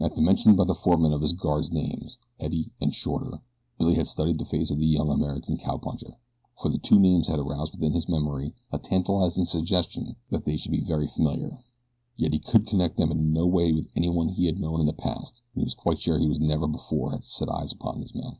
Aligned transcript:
At 0.00 0.14
the 0.14 0.22
mention 0.22 0.56
by 0.56 0.64
the 0.64 0.74
foreman 0.74 1.12
of 1.12 1.20
his 1.20 1.34
guard's 1.34 1.70
names 1.70 2.16
Eddie 2.40 2.70
and 2.80 2.94
Shorter 2.94 3.40
Billy 3.76 3.92
had 3.94 4.06
studied 4.08 4.38
the 4.38 4.46
face 4.46 4.70
of 4.70 4.78
the 4.78 4.86
young 4.86 5.10
American 5.10 5.58
cowpuncher, 5.58 6.14
for 6.56 6.70
the 6.70 6.78
two 6.78 6.98
names 6.98 7.28
had 7.28 7.38
aroused 7.38 7.72
within 7.74 7.92
his 7.92 8.08
memory 8.08 8.54
a 8.72 8.78
tantalizing 8.78 9.44
suggestion 9.44 10.16
that 10.30 10.46
they 10.46 10.56
should 10.56 10.72
be 10.72 10.80
very 10.80 11.06
familiar. 11.06 11.58
Yet 12.16 12.32
he 12.32 12.38
could 12.38 12.66
connect 12.66 12.96
them 12.96 13.10
in 13.10 13.34
no 13.34 13.44
way 13.46 13.70
with 13.74 13.90
anyone 13.94 14.30
he 14.30 14.46
had 14.46 14.58
known 14.58 14.80
in 14.80 14.86
the 14.86 14.94
past 14.94 15.42
and 15.54 15.60
he 15.60 15.66
was 15.66 15.74
quite 15.74 15.98
sure 15.98 16.18
that 16.18 16.24
he 16.26 16.38
never 16.38 16.66
before 16.66 17.10
had 17.10 17.22
set 17.22 17.50
eyes 17.50 17.70
upon 17.72 18.00
this 18.00 18.14
man. 18.14 18.38